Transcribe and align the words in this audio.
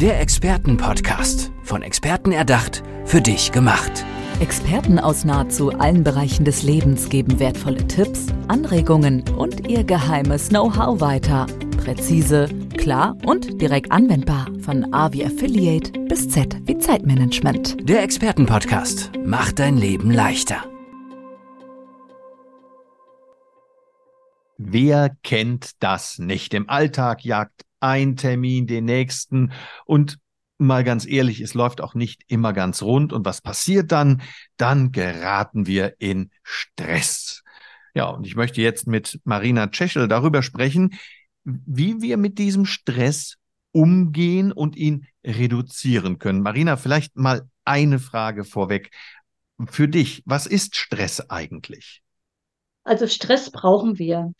Der 0.00 0.20
Expertenpodcast. 0.20 1.50
Von 1.64 1.82
Experten 1.82 2.30
erdacht, 2.30 2.84
für 3.04 3.20
dich 3.20 3.50
gemacht. 3.50 4.04
Experten 4.38 5.00
aus 5.00 5.24
nahezu 5.24 5.72
allen 5.72 6.04
Bereichen 6.04 6.44
des 6.44 6.62
Lebens 6.62 7.08
geben 7.08 7.40
wertvolle 7.40 7.84
Tipps, 7.88 8.26
Anregungen 8.46 9.28
und 9.30 9.66
ihr 9.66 9.82
geheimes 9.82 10.50
Know-how 10.50 11.00
weiter. 11.00 11.48
Präzise, 11.78 12.48
klar 12.76 13.16
und 13.26 13.60
direkt 13.60 13.90
anwendbar. 13.90 14.46
Von 14.60 14.94
A 14.94 15.12
wie 15.12 15.26
Affiliate 15.26 15.90
bis 16.08 16.28
Z 16.28 16.56
wie 16.62 16.78
Zeitmanagement. 16.78 17.76
Der 17.88 18.04
Expertenpodcast 18.04 19.10
macht 19.24 19.58
dein 19.58 19.76
Leben 19.76 20.12
leichter. 20.12 20.62
Wer 24.58 25.16
kennt 25.24 25.82
das 25.82 26.20
nicht? 26.20 26.54
Im 26.54 26.68
Alltag 26.68 27.24
jagt 27.24 27.62
ein 27.80 28.16
Termin 28.16 28.66
den 28.66 28.84
nächsten 28.84 29.52
und 29.84 30.18
mal 30.58 30.84
ganz 30.84 31.06
ehrlich, 31.06 31.40
es 31.40 31.54
läuft 31.54 31.80
auch 31.80 31.94
nicht 31.94 32.22
immer 32.26 32.52
ganz 32.52 32.82
rund. 32.82 33.12
Und 33.12 33.24
was 33.24 33.40
passiert 33.40 33.92
dann? 33.92 34.22
Dann 34.56 34.92
geraten 34.92 35.66
wir 35.66 35.94
in 35.98 36.30
Stress. 36.42 37.42
Ja, 37.94 38.06
und 38.06 38.26
ich 38.26 38.36
möchte 38.36 38.60
jetzt 38.60 38.86
mit 38.86 39.20
Marina 39.24 39.68
Tscheschel 39.68 40.08
darüber 40.08 40.42
sprechen, 40.42 40.98
wie 41.44 42.02
wir 42.02 42.16
mit 42.16 42.38
diesem 42.38 42.66
Stress 42.66 43.36
umgehen 43.72 44.52
und 44.52 44.76
ihn 44.76 45.06
reduzieren 45.24 46.18
können. 46.18 46.42
Marina, 46.42 46.76
vielleicht 46.76 47.16
mal 47.16 47.48
eine 47.64 47.98
Frage 47.98 48.44
vorweg. 48.44 48.90
Für 49.66 49.88
dich, 49.88 50.22
was 50.26 50.46
ist 50.46 50.76
Stress 50.76 51.20
eigentlich? 51.30 52.02
Also 52.84 53.06
Stress 53.06 53.50
brauchen 53.50 53.98
wir. 53.98 54.32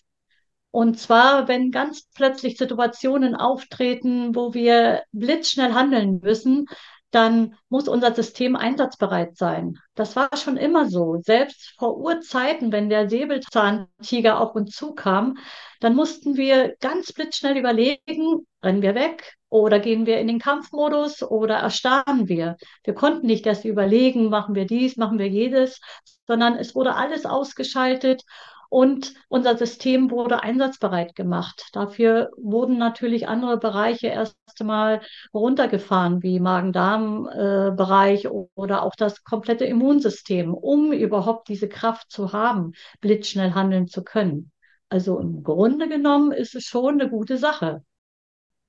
Und 0.79 0.97
zwar, 0.97 1.49
wenn 1.49 1.73
ganz 1.73 2.07
plötzlich 2.15 2.57
Situationen 2.57 3.35
auftreten, 3.35 4.37
wo 4.37 4.55
wir 4.55 5.03
blitzschnell 5.11 5.75
handeln 5.75 6.21
müssen, 6.23 6.67
dann 7.11 7.57
muss 7.69 7.89
unser 7.89 8.15
System 8.15 8.55
einsatzbereit 8.55 9.37
sein. 9.37 9.77
Das 9.97 10.15
war 10.15 10.29
schon 10.37 10.57
immer 10.57 10.89
so. 10.89 11.17
Selbst 11.21 11.75
vor 11.81 11.97
Urzeiten, 11.97 12.71
wenn 12.71 12.89
der 12.89 13.11
Säbelzahntiger 13.11 14.41
auf 14.41 14.55
uns 14.55 14.77
zukam, 14.77 15.39
dann 15.81 15.97
mussten 15.97 16.37
wir 16.37 16.77
ganz 16.79 17.13
blitzschnell 17.13 17.57
überlegen, 17.57 18.47
rennen 18.63 18.83
wir 18.83 18.95
weg 18.95 19.35
oder 19.49 19.81
gehen 19.81 20.07
wir 20.07 20.21
in 20.21 20.29
den 20.29 20.39
Kampfmodus 20.39 21.25
oder 21.25 21.57
erstarren 21.57 22.29
wir. 22.29 22.57
Wir 22.85 22.95
konnten 22.95 23.27
nicht 23.27 23.47
erst 23.47 23.65
überlegen, 23.65 24.29
machen 24.29 24.55
wir 24.55 24.67
dies, 24.67 24.97
machen 24.97 25.19
wir 25.19 25.29
jedes, 25.29 25.81
sondern 26.29 26.55
es 26.55 26.77
wurde 26.77 26.95
alles 26.95 27.27
ausgeschaltet 27.27 28.23
und 28.69 29.15
unser 29.29 29.57
System 29.57 30.11
wurde 30.11 30.43
einsatzbereit 30.43 31.15
gemacht. 31.15 31.71
Dafür 31.73 32.31
wurden 32.37 32.79
natürlich 32.79 33.27
andere 33.27 33.57
Bereiche 33.57 34.09
erst 34.09 34.37
einmal 34.61 35.01
runtergefahren, 35.33 36.23
wie 36.23 36.41
Magen-Darm-Bereich 36.41 38.27
äh, 38.27 38.31
oder 38.55 38.83
auch 38.83 38.95
das 38.95 39.25
komplette 39.25 39.65
Immunsystem, 39.65 40.53
um 40.53 40.93
überhaupt 40.93 41.49
diese 41.49 41.69
Kraft 41.69 42.11
zu 42.11 42.33
haben, 42.33 42.73
blitzschnell 43.01 43.55
handeln 43.55 43.89
zu 43.89 44.05
können. 44.05 44.53
Also 44.91 45.19
im 45.19 45.43
Grunde 45.43 45.89
genommen 45.89 46.33
ist 46.33 46.55
es 46.55 46.65
schon 46.65 47.01
eine 47.01 47.11
gute 47.11 47.39
Sache. 47.39 47.85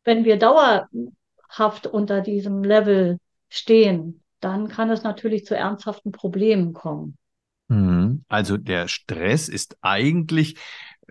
Wenn 0.04 0.24
wir 0.26 0.38
dauerhaft 0.38 1.88
unter 1.88 2.22
diesem 2.22 2.64
Level 2.64 3.20
stehen, 3.50 4.24
dann 4.40 4.70
kann 4.70 4.90
es 4.90 5.04
natürlich 5.04 5.46
zu 5.46 5.56
ernsthaften 5.56 6.12
Problemen 6.12 6.74
kommen. 6.74 7.18
Mhm. 7.70 8.26
Also 8.28 8.58
der 8.58 8.88
Stress 8.88 9.48
ist 9.48 9.78
eigentlich 9.82 10.58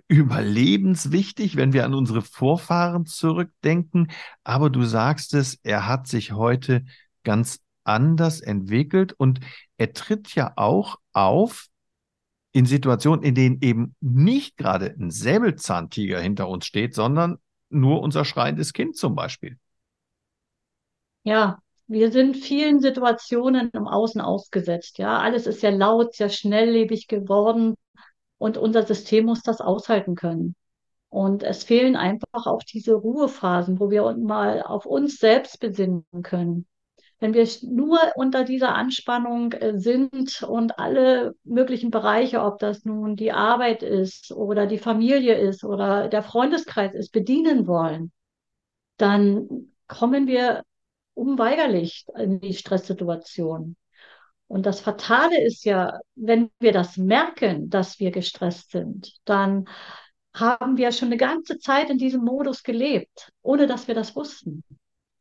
überlebenswichtig, 0.09 1.57
wenn 1.57 1.73
wir 1.73 1.85
an 1.85 1.95
unsere 1.95 2.23
Vorfahren 2.23 3.07
zurückdenken. 3.07 4.11
Aber 4.45 4.71
du 4.71 4.83
sagst 4.83 5.35
es, 5.35 5.59
er 5.63 5.87
hat 5.87 6.07
sich 6.07 6.33
heute 6.33 6.85
ganz 7.25 7.61
anders 7.85 8.41
entwickelt 8.41 9.13
und 9.13 9.41
er 9.77 9.93
tritt 9.93 10.35
ja 10.35 10.53
auch 10.57 10.97
auf 11.13 11.69
in 12.53 12.67
Situationen, 12.67 13.23
in 13.23 13.35
denen 13.35 13.59
eben 13.61 13.95
nicht 14.01 14.57
gerade 14.57 14.95
ein 14.99 15.11
Säbelzahntiger 15.11 16.21
hinter 16.21 16.49
uns 16.49 16.67
steht, 16.67 16.95
sondern 16.95 17.39
nur 17.71 18.01
unser 18.01 18.25
schreiendes 18.25 18.73
Kind 18.73 18.97
zum 18.97 19.15
Beispiel. 19.15 19.59
Ja, 21.23 21.61
wir 21.89 22.13
sind 22.13 22.37
vielen 22.37 22.81
Situationen 22.81 23.71
im 23.73 23.89
Außen 23.89 24.21
ausgesetzt. 24.21 24.99
Ja, 24.99 25.19
alles 25.19 25.47
ist 25.47 25.61
sehr 25.61 25.73
laut, 25.73 26.15
sehr 26.15 26.29
schnelllebig 26.29 27.09
geworden 27.09 27.75
und 28.39 28.59
unser 28.59 28.85
System 28.85 29.27
muss 29.27 29.43
das 29.43 29.61
aushalten 29.61 30.15
können. 30.15 30.55
Und 31.09 31.43
es 31.43 31.65
fehlen 31.65 31.97
einfach 31.97 32.47
auch 32.47 32.63
diese 32.63 32.95
Ruhephasen, 32.95 33.81
wo 33.81 33.91
wir 33.91 34.15
mal 34.17 34.63
auf 34.63 34.85
uns 34.85 35.17
selbst 35.17 35.59
besinnen 35.61 36.05
können. 36.23 36.67
Wenn 37.21 37.35
wir 37.35 37.49
nur 37.63 37.99
unter 38.15 38.45
dieser 38.45 38.75
Anspannung 38.75 39.53
äh, 39.53 39.79
sind 39.79 40.43
und 40.43 40.79
alle 40.79 41.35
möglichen 41.43 41.91
Bereiche, 41.91 42.43
ob 42.43 42.59
das 42.59 42.85
nun 42.85 43.17
die 43.17 43.33
Arbeit 43.33 43.83
ist 43.83 44.31
oder 44.31 44.67
die 44.67 44.79
Familie 44.79 45.35
ist 45.37 45.65
oder 45.65 46.09
der 46.09 46.23
Freundeskreis 46.23 46.95
ist, 46.95 47.11
bedienen 47.11 47.67
wollen, 47.67 48.13
dann 48.99 49.73
kommen 49.89 50.27
wir 50.27 50.63
unweigerlich 51.19 52.07
in 52.17 52.41
die 52.41 52.55
Stresssituation. 52.55 53.77
Und 54.47 54.65
das 54.65 54.81
Fatale 54.81 55.45
ist 55.45 55.65
ja, 55.65 55.99
wenn 56.15 56.51
wir 56.59 56.73
das 56.73 56.97
merken, 56.97 57.69
dass 57.69 58.01
wir 58.01 58.11
gestresst 58.11 58.71
sind, 58.71 59.13
dann 59.25 59.69
haben 60.35 60.79
wir 60.79 60.93
schon 60.93 61.09
eine 61.09 61.17
ganze 61.17 61.59
Zeit 61.59 61.91
in 61.91 61.99
diesem 61.99 62.25
Modus 62.25 62.63
gelebt, 62.63 63.31
ohne 63.43 63.67
dass 63.67 63.89
wir 63.89 63.95
das 63.95 64.17
wussten. 64.17 64.63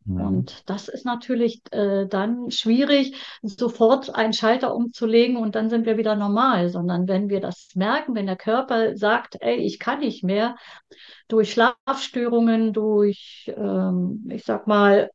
Ja. 0.05 0.25
Und 0.25 0.69
das 0.69 0.87
ist 0.87 1.05
natürlich 1.05 1.61
äh, 1.71 2.07
dann 2.07 2.49
schwierig, 2.49 3.17
sofort 3.41 4.15
einen 4.15 4.31
Schalter 4.31 4.73
umzulegen 4.73 5.35
und 5.35 5.55
dann 5.55 5.69
sind 5.69 5.85
wir 5.85 5.97
wieder 5.97 6.15
normal, 6.15 6.69
sondern 6.69 7.09
wenn 7.09 7.27
wir 7.27 7.41
das 7.41 7.71
merken, 7.75 8.15
wenn 8.15 8.27
der 8.27 8.37
Körper 8.37 8.95
sagt, 8.95 9.35
ey, 9.41 9.57
ich 9.57 9.79
kann 9.79 9.99
nicht 9.99 10.23
mehr, 10.23 10.55
durch 11.27 11.51
Schlafstörungen, 11.51 12.71
durch, 12.71 13.51
ähm, 13.53 14.29
ich 14.31 14.45
sag 14.45 14.65
mal, 14.65 15.09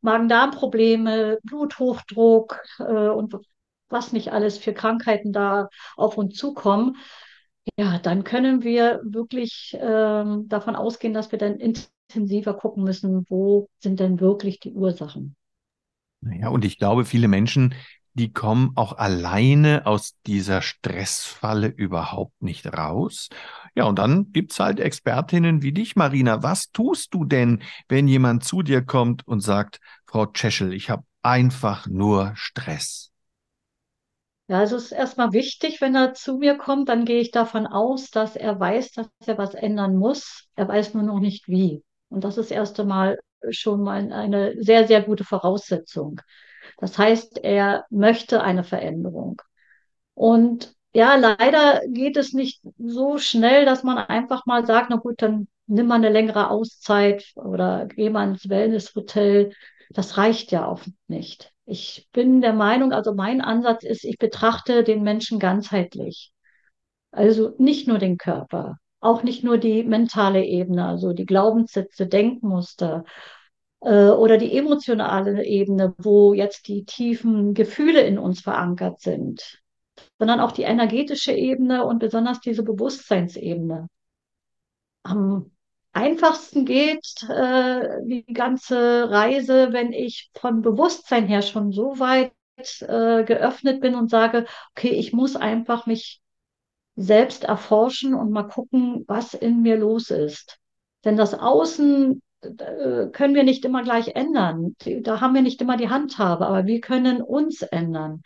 Magen-Darm-Probleme, 0.00 1.38
Bluthochdruck 1.42 2.60
äh, 2.78 3.08
und 3.08 3.34
was 3.88 4.12
nicht 4.12 4.32
alles 4.32 4.58
für 4.58 4.74
Krankheiten 4.74 5.32
da 5.32 5.68
auf 5.96 6.18
uns 6.18 6.36
zukommen, 6.36 6.96
ja, 7.76 7.98
dann 7.98 8.24
können 8.24 8.62
wir 8.62 9.00
wirklich 9.04 9.76
ähm, 9.80 10.48
davon 10.48 10.76
ausgehen, 10.76 11.14
dass 11.14 11.32
wir 11.32 11.38
dann 11.38 11.58
intensiver 11.58 12.54
gucken 12.54 12.84
müssen, 12.84 13.24
wo 13.28 13.68
sind 13.78 14.00
denn 14.00 14.20
wirklich 14.20 14.60
die 14.60 14.72
Ursachen. 14.72 15.36
Naja, 16.20 16.48
und 16.48 16.64
ich 16.64 16.78
glaube, 16.78 17.04
viele 17.04 17.28
Menschen 17.28 17.74
die 18.18 18.32
kommen 18.32 18.72
auch 18.76 18.98
alleine 18.98 19.86
aus 19.86 20.14
dieser 20.26 20.62
Stressfalle 20.62 21.68
überhaupt 21.68 22.42
nicht 22.42 22.66
raus. 22.66 23.28
Ja, 23.74 23.84
und 23.84 23.98
dann 23.98 24.32
gibt's 24.32 24.60
halt 24.60 24.80
Expertinnen 24.80 25.62
wie 25.62 25.72
dich, 25.72 25.96
Marina. 25.96 26.42
Was 26.42 26.70
tust 26.72 27.14
du 27.14 27.24
denn, 27.24 27.62
wenn 27.88 28.08
jemand 28.08 28.44
zu 28.44 28.62
dir 28.62 28.82
kommt 28.84 29.26
und 29.26 29.40
sagt, 29.40 29.80
Frau 30.06 30.26
Tscheschel, 30.26 30.72
ich 30.72 30.90
habe 30.90 31.04
einfach 31.22 31.86
nur 31.86 32.32
Stress? 32.34 33.12
Ja, 34.48 34.58
also 34.60 34.76
es 34.76 34.86
ist 34.86 34.92
erstmal 34.92 35.32
wichtig, 35.32 35.80
wenn 35.80 35.94
er 35.94 36.14
zu 36.14 36.38
mir 36.38 36.56
kommt, 36.56 36.88
dann 36.88 37.04
gehe 37.04 37.20
ich 37.20 37.30
davon 37.30 37.66
aus, 37.66 38.10
dass 38.10 38.34
er 38.34 38.58
weiß, 38.58 38.92
dass 38.92 39.08
er 39.26 39.36
was 39.36 39.54
ändern 39.54 39.96
muss. 39.96 40.46
Er 40.54 40.66
weiß 40.68 40.94
nur 40.94 41.02
noch 41.02 41.20
nicht 41.20 41.48
wie. 41.48 41.84
Und 42.08 42.24
das 42.24 42.38
ist 42.38 42.50
erst 42.50 42.80
einmal 42.80 43.18
schon 43.50 43.82
mal 43.82 44.10
eine 44.12 44.54
sehr, 44.62 44.86
sehr 44.86 45.02
gute 45.02 45.24
Voraussetzung. 45.24 46.20
Das 46.76 46.98
heißt, 46.98 47.38
er 47.44 47.86
möchte 47.90 48.42
eine 48.42 48.64
Veränderung. 48.64 49.40
Und 50.14 50.74
ja, 50.92 51.16
leider 51.16 51.82
geht 51.88 52.16
es 52.16 52.32
nicht 52.32 52.62
so 52.78 53.18
schnell, 53.18 53.64
dass 53.64 53.82
man 53.84 53.98
einfach 53.98 54.46
mal 54.46 54.66
sagt, 54.66 54.90
na 54.90 54.96
gut, 54.96 55.22
dann 55.22 55.48
nimm 55.66 55.86
mal 55.86 55.96
eine 55.96 56.08
längere 56.10 56.50
Auszeit 56.50 57.24
oder 57.36 57.86
geh 57.86 58.10
mal 58.10 58.28
ins 58.28 58.48
Wellnesshotel. 58.48 59.52
Das 59.90 60.16
reicht 60.16 60.50
ja 60.52 60.68
oft 60.68 60.88
nicht. 61.06 61.52
Ich 61.66 62.08
bin 62.12 62.40
der 62.40 62.54
Meinung, 62.54 62.92
also 62.92 63.14
mein 63.14 63.40
Ansatz 63.40 63.84
ist, 63.84 64.04
ich 64.04 64.18
betrachte 64.18 64.82
den 64.84 65.02
Menschen 65.02 65.38
ganzheitlich. 65.38 66.32
Also 67.10 67.54
nicht 67.58 67.88
nur 67.88 67.98
den 67.98 68.16
Körper, 68.16 68.78
auch 69.00 69.22
nicht 69.22 69.44
nur 69.44 69.58
die 69.58 69.82
mentale 69.82 70.44
Ebene, 70.44 70.86
also 70.86 71.12
die 71.12 71.26
Glaubenssätze, 71.26 72.06
Denkmuster 72.06 73.04
äh, 73.80 74.08
oder 74.08 74.38
die 74.38 74.56
emotionale 74.56 75.44
Ebene, 75.44 75.94
wo 75.98 76.34
jetzt 76.34 76.68
die 76.68 76.84
tiefen 76.84 77.54
Gefühle 77.54 78.00
in 78.00 78.18
uns 78.18 78.40
verankert 78.40 79.00
sind, 79.00 79.60
sondern 80.18 80.40
auch 80.40 80.52
die 80.52 80.62
energetische 80.62 81.32
Ebene 81.32 81.84
und 81.84 81.98
besonders 81.98 82.40
diese 82.40 82.62
Bewusstseinsebene. 82.62 83.88
Am 85.04 85.50
einfachsten 85.92 86.64
geht 86.64 87.22
äh, 87.28 88.02
die 88.04 88.24
ganze 88.32 89.10
Reise, 89.10 89.72
wenn 89.72 89.92
ich 89.92 90.30
von 90.34 90.62
Bewusstsein 90.62 91.26
her 91.26 91.42
schon 91.42 91.72
so 91.72 91.98
weit 91.98 92.32
äh, 92.80 93.24
geöffnet 93.24 93.80
bin 93.80 93.94
und 93.94 94.10
sage, 94.10 94.46
okay, 94.76 94.90
ich 94.90 95.12
muss 95.12 95.36
einfach 95.36 95.86
mich 95.86 96.20
selbst 96.96 97.44
erforschen 97.44 98.14
und 98.14 98.32
mal 98.32 98.48
gucken, 98.48 99.04
was 99.06 99.34
in 99.34 99.62
mir 99.62 99.76
los 99.76 100.10
ist. 100.10 100.58
Denn 101.04 101.16
das 101.16 101.32
Außen 101.32 102.20
können 102.40 103.34
wir 103.34 103.42
nicht 103.42 103.64
immer 103.64 103.82
gleich 103.82 104.14
ändern. 104.14 104.76
Da 105.02 105.20
haben 105.20 105.34
wir 105.34 105.42
nicht 105.42 105.60
immer 105.60 105.76
die 105.76 105.88
Handhabe, 105.88 106.46
aber 106.46 106.66
wir 106.66 106.80
können 106.80 107.22
uns 107.22 107.62
ändern, 107.62 108.22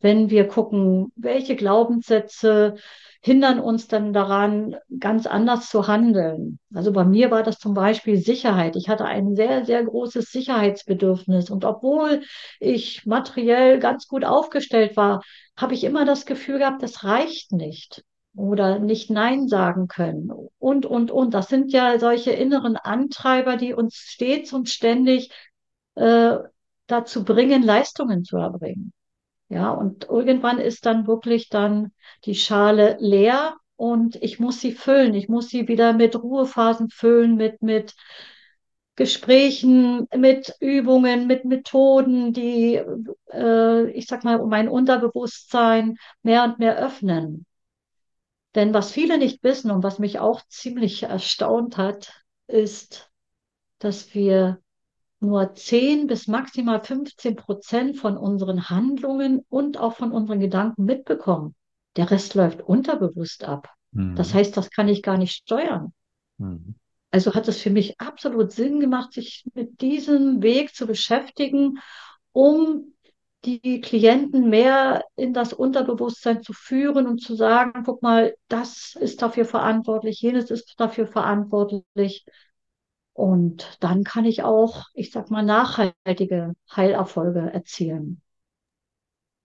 wenn 0.00 0.30
wir 0.30 0.46
gucken, 0.46 1.12
welche 1.16 1.56
Glaubenssätze 1.56 2.76
hindern 3.22 3.58
uns 3.58 3.88
dann 3.88 4.12
daran, 4.12 4.76
ganz 5.00 5.26
anders 5.26 5.68
zu 5.68 5.88
handeln. 5.88 6.60
Also 6.72 6.92
bei 6.92 7.04
mir 7.04 7.30
war 7.32 7.42
das 7.42 7.58
zum 7.58 7.74
Beispiel 7.74 8.18
Sicherheit. 8.18 8.76
Ich 8.76 8.88
hatte 8.88 9.04
ein 9.04 9.34
sehr, 9.34 9.64
sehr 9.64 9.82
großes 9.82 10.30
Sicherheitsbedürfnis. 10.30 11.50
Und 11.50 11.64
obwohl 11.64 12.22
ich 12.60 13.04
materiell 13.04 13.80
ganz 13.80 14.06
gut 14.06 14.24
aufgestellt 14.24 14.96
war, 14.96 15.22
habe 15.56 15.74
ich 15.74 15.82
immer 15.82 16.04
das 16.04 16.24
Gefühl 16.24 16.58
gehabt, 16.58 16.82
das 16.82 17.02
reicht 17.02 17.50
nicht 17.50 18.04
oder 18.36 18.78
nicht 18.78 19.10
Nein 19.10 19.48
sagen 19.48 19.88
können 19.88 20.30
und, 20.58 20.86
und, 20.86 21.10
und. 21.10 21.34
Das 21.34 21.48
sind 21.48 21.72
ja 21.72 21.98
solche 21.98 22.32
inneren 22.32 22.76
Antreiber, 22.76 23.56
die 23.56 23.74
uns 23.74 23.96
stets 23.96 24.52
und 24.52 24.68
ständig 24.68 25.30
äh, 25.94 26.36
dazu 26.86 27.24
bringen, 27.24 27.62
Leistungen 27.62 28.24
zu 28.24 28.36
erbringen. 28.36 28.92
Ja, 29.48 29.70
und 29.70 30.08
irgendwann 30.08 30.58
ist 30.58 30.86
dann 30.86 31.06
wirklich 31.06 31.48
dann 31.48 31.92
die 32.24 32.34
Schale 32.34 32.96
leer 33.00 33.56
und 33.76 34.16
ich 34.16 34.40
muss 34.40 34.60
sie 34.60 34.72
füllen. 34.72 35.14
Ich 35.14 35.28
muss 35.28 35.48
sie 35.48 35.68
wieder 35.68 35.92
mit 35.92 36.20
Ruhephasen 36.20 36.90
füllen, 36.90 37.36
mit, 37.36 37.62
mit 37.62 37.94
Gesprächen, 38.96 40.08
mit 40.16 40.54
Übungen, 40.60 41.26
mit 41.26 41.44
Methoden, 41.44 42.32
die, 42.32 42.80
äh, 43.30 43.90
ich 43.90 44.06
sag 44.06 44.24
mal, 44.24 44.44
mein 44.46 44.68
Unterbewusstsein 44.68 45.96
mehr 46.22 46.44
und 46.44 46.58
mehr 46.58 46.76
öffnen. 46.78 47.46
Denn 48.56 48.72
was 48.72 48.90
viele 48.90 49.18
nicht 49.18 49.44
wissen 49.44 49.70
und 49.70 49.82
was 49.82 49.98
mich 49.98 50.18
auch 50.18 50.40
ziemlich 50.48 51.02
erstaunt 51.02 51.76
hat, 51.76 52.24
ist, 52.46 53.10
dass 53.78 54.14
wir 54.14 54.60
nur 55.20 55.54
10 55.54 56.06
bis 56.06 56.26
maximal 56.26 56.82
15 56.82 57.36
Prozent 57.36 57.98
von 57.98 58.16
unseren 58.16 58.70
Handlungen 58.70 59.44
und 59.50 59.76
auch 59.76 59.96
von 59.96 60.10
unseren 60.10 60.40
Gedanken 60.40 60.86
mitbekommen. 60.86 61.54
Der 61.96 62.10
Rest 62.10 62.34
läuft 62.34 62.62
unterbewusst 62.62 63.44
ab. 63.44 63.68
Mhm. 63.92 64.14
Das 64.16 64.32
heißt, 64.32 64.56
das 64.56 64.70
kann 64.70 64.88
ich 64.88 65.02
gar 65.02 65.18
nicht 65.18 65.34
steuern. 65.34 65.92
Mhm. 66.38 66.76
Also 67.10 67.34
hat 67.34 67.48
es 67.48 67.60
für 67.60 67.70
mich 67.70 68.00
absolut 68.00 68.52
Sinn 68.52 68.80
gemacht, 68.80 69.12
sich 69.12 69.44
mit 69.52 69.82
diesem 69.82 70.42
Weg 70.42 70.74
zu 70.74 70.86
beschäftigen, 70.86 71.78
um 72.32 72.94
die 73.46 73.80
Klienten 73.80 74.48
mehr 74.50 75.04
in 75.14 75.32
das 75.32 75.52
Unterbewusstsein 75.52 76.42
zu 76.42 76.52
führen 76.52 77.06
und 77.06 77.20
zu 77.20 77.36
sagen, 77.36 77.84
guck 77.84 78.02
mal, 78.02 78.34
das 78.48 78.96
ist 79.00 79.22
dafür 79.22 79.44
verantwortlich, 79.44 80.20
jenes 80.20 80.50
ist 80.50 80.74
dafür 80.78 81.06
verantwortlich. 81.06 82.26
Und 83.12 83.78
dann 83.80 84.04
kann 84.04 84.24
ich 84.24 84.42
auch, 84.42 84.86
ich 84.92 85.12
sag 85.12 85.30
mal, 85.30 85.44
nachhaltige 85.44 86.54
Heilerfolge 86.74 87.50
erzielen. 87.52 88.20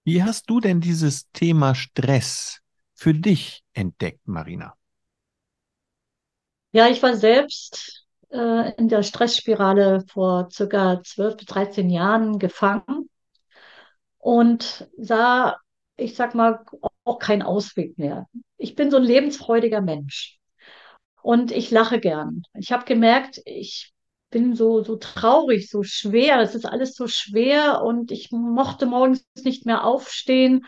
Wie 0.03 0.23
hast 0.23 0.49
du 0.49 0.59
denn 0.59 0.81
dieses 0.81 1.31
Thema 1.31 1.75
Stress 1.75 2.59
für 2.95 3.13
dich 3.13 3.63
entdeckt, 3.73 4.27
Marina? 4.27 4.73
Ja, 6.71 6.87
ich 6.87 7.03
war 7.03 7.15
selbst 7.15 8.07
äh, 8.31 8.73
in 8.75 8.89
der 8.89 9.03
Stressspirale 9.03 10.03
vor 10.07 10.49
circa 10.51 11.01
12 11.03 11.37
bis 11.37 11.45
13 11.45 11.89
Jahren 11.89 12.39
gefangen 12.39 13.09
und 14.21 14.87
sah, 14.97 15.57
ich 15.97 16.15
sag 16.15 16.35
mal, 16.35 16.63
auch 17.03 17.19
keinen 17.19 17.41
Ausweg 17.41 17.97
mehr. 17.97 18.27
Ich 18.57 18.75
bin 18.75 18.91
so 18.91 18.97
ein 18.97 19.03
lebensfreudiger 19.03 19.81
Mensch. 19.81 20.37
Und 21.21 21.51
ich 21.51 21.69
lache 21.71 21.99
gern. 21.99 22.43
Ich 22.53 22.71
habe 22.71 22.85
gemerkt, 22.85 23.41
ich 23.45 23.93
bin 24.29 24.55
so, 24.55 24.83
so 24.83 24.95
traurig, 24.95 25.69
so 25.69 25.83
schwer. 25.83 26.39
Es 26.39 26.55
ist 26.55 26.65
alles 26.65 26.95
so 26.95 27.07
schwer 27.07 27.83
und 27.83 28.11
ich 28.11 28.31
mochte 28.31 28.85
morgens 28.85 29.25
nicht 29.43 29.65
mehr 29.65 29.83
aufstehen 29.83 30.65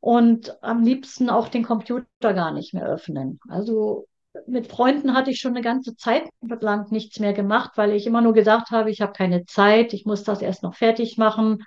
und 0.00 0.62
am 0.62 0.82
liebsten 0.82 1.30
auch 1.30 1.48
den 1.48 1.64
Computer 1.64 2.06
gar 2.20 2.52
nicht 2.52 2.74
mehr 2.74 2.86
öffnen. 2.86 3.38
Also 3.48 4.06
mit 4.46 4.66
Freunden 4.66 5.14
hatte 5.14 5.30
ich 5.30 5.40
schon 5.40 5.52
eine 5.52 5.62
ganze 5.62 5.96
Zeit 5.96 6.28
lang 6.42 6.90
nichts 6.90 7.20
mehr 7.20 7.32
gemacht, 7.32 7.72
weil 7.76 7.92
ich 7.92 8.06
immer 8.06 8.20
nur 8.20 8.34
gesagt 8.34 8.70
habe, 8.70 8.90
ich 8.90 9.00
habe 9.00 9.12
keine 9.12 9.46
Zeit, 9.46 9.92
ich 9.94 10.04
muss 10.04 10.24
das 10.24 10.42
erst 10.42 10.62
noch 10.62 10.74
fertig 10.74 11.16
machen. 11.16 11.64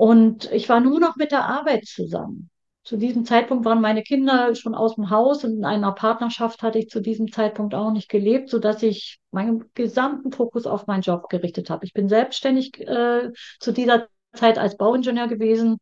Und 0.00 0.50
ich 0.50 0.66
war 0.70 0.80
nur 0.80 0.98
noch 0.98 1.16
mit 1.16 1.30
der 1.30 1.44
Arbeit 1.44 1.84
zusammen. 1.84 2.48
Zu 2.84 2.96
diesem 2.96 3.26
Zeitpunkt 3.26 3.66
waren 3.66 3.82
meine 3.82 4.02
Kinder 4.02 4.54
schon 4.54 4.74
aus 4.74 4.94
dem 4.94 5.10
Haus 5.10 5.44
und 5.44 5.58
in 5.58 5.64
einer 5.66 5.92
Partnerschaft 5.92 6.62
hatte 6.62 6.78
ich 6.78 6.88
zu 6.88 7.00
diesem 7.02 7.30
Zeitpunkt 7.30 7.74
auch 7.74 7.92
nicht 7.92 8.08
gelebt, 8.08 8.48
so 8.48 8.58
dass 8.58 8.82
ich 8.82 9.18
meinen 9.30 9.70
gesamten 9.74 10.32
Fokus 10.32 10.66
auf 10.66 10.86
meinen 10.86 11.02
Job 11.02 11.28
gerichtet 11.28 11.68
habe. 11.68 11.84
Ich 11.84 11.92
bin 11.92 12.08
selbstständig 12.08 12.80
äh, 12.80 13.30
zu 13.58 13.72
dieser 13.72 14.06
Zeit 14.32 14.56
als 14.56 14.78
Bauingenieur 14.78 15.28
gewesen 15.28 15.76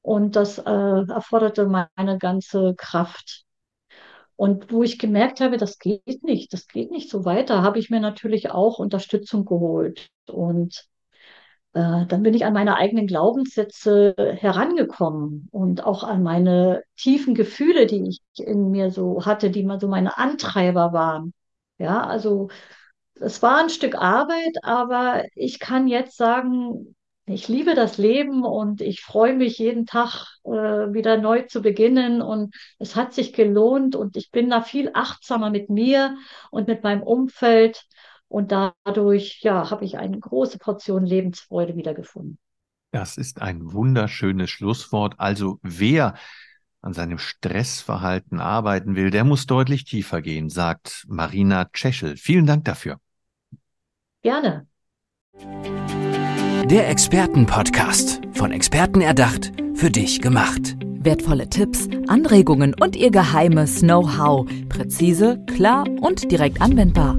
und 0.00 0.36
das 0.36 0.58
äh, 0.58 0.62
erforderte 0.62 1.66
meine 1.66 2.18
ganze 2.18 2.72
Kraft. 2.76 3.42
Und 4.36 4.70
wo 4.70 4.84
ich 4.84 5.00
gemerkt 5.00 5.40
habe, 5.40 5.56
das 5.56 5.80
geht 5.80 6.22
nicht, 6.22 6.52
das 6.52 6.68
geht 6.68 6.92
nicht 6.92 7.10
so 7.10 7.24
weiter, 7.24 7.62
habe 7.62 7.80
ich 7.80 7.90
mir 7.90 7.98
natürlich 7.98 8.52
auch 8.52 8.78
Unterstützung 8.78 9.44
geholt. 9.44 10.06
Und 10.28 10.86
dann 12.08 12.22
bin 12.22 12.34
ich 12.34 12.44
an 12.46 12.54
meine 12.54 12.76
eigenen 12.76 13.06
Glaubenssätze 13.06 14.14
herangekommen 14.38 15.48
und 15.50 15.84
auch 15.84 16.04
an 16.04 16.22
meine 16.22 16.82
tiefen 16.96 17.34
Gefühle, 17.34 17.86
die 17.86 18.08
ich 18.08 18.20
in 18.46 18.70
mir 18.70 18.90
so 18.90 19.24
hatte, 19.26 19.50
die 19.50 19.62
mal 19.64 19.80
so 19.80 19.88
meine 19.88 20.16
Antreiber 20.18 20.92
waren. 20.92 21.32
Ja, 21.78 22.06
also 22.06 22.48
es 23.14 23.42
war 23.42 23.58
ein 23.58 23.70
Stück 23.70 23.96
Arbeit, 23.96 24.56
aber 24.62 25.24
ich 25.34 25.58
kann 25.58 25.88
jetzt 25.88 26.16
sagen, 26.16 26.94
ich 27.26 27.48
liebe 27.48 27.74
das 27.74 27.98
Leben 27.98 28.44
und 28.44 28.80
ich 28.80 29.02
freue 29.02 29.34
mich 29.34 29.58
jeden 29.58 29.84
Tag 29.86 30.26
äh, 30.44 30.50
wieder 30.50 31.16
neu 31.18 31.42
zu 31.42 31.60
beginnen 31.62 32.22
und 32.22 32.54
es 32.78 32.94
hat 32.94 33.14
sich 33.14 33.32
gelohnt 33.32 33.96
und 33.96 34.16
ich 34.16 34.30
bin 34.30 34.48
da 34.50 34.62
viel 34.62 34.90
achtsamer 34.94 35.50
mit 35.50 35.68
mir 35.70 36.16
und 36.50 36.68
mit 36.68 36.84
meinem 36.84 37.02
Umfeld 37.02 37.82
und 38.28 38.52
dadurch, 38.52 39.40
ja, 39.42 39.70
habe 39.70 39.84
ich 39.84 39.98
eine 39.98 40.18
große 40.18 40.58
Portion 40.58 41.04
Lebensfreude 41.04 41.76
wiedergefunden. 41.76 42.38
Das 42.90 43.16
ist 43.16 43.42
ein 43.42 43.72
wunderschönes 43.72 44.50
Schlusswort. 44.50 45.14
Also 45.18 45.58
wer 45.62 46.14
an 46.80 46.92
seinem 46.92 47.18
Stressverhalten 47.18 48.40
arbeiten 48.40 48.96
will, 48.96 49.10
der 49.10 49.24
muss 49.24 49.46
deutlich 49.46 49.84
tiefer 49.84 50.22
gehen, 50.22 50.48
sagt 50.48 51.04
Marina 51.08 51.68
Czeschel. 51.72 52.16
Vielen 52.16 52.46
Dank 52.46 52.64
dafür. 52.64 53.00
Gerne. 54.22 54.66
Der 56.70 56.88
Expertenpodcast. 56.88 58.20
Von 58.32 58.50
Experten 58.50 59.00
erdacht, 59.00 59.52
für 59.74 59.90
dich 59.90 60.20
gemacht. 60.20 60.76
Wertvolle 60.80 61.48
Tipps, 61.48 61.88
Anregungen 62.08 62.74
und 62.80 62.96
ihr 62.96 63.10
geheimes 63.10 63.80
Know-how. 63.80 64.48
Präzise, 64.68 65.44
klar 65.46 65.86
und 66.00 66.30
direkt 66.30 66.60
anwendbar. 66.60 67.18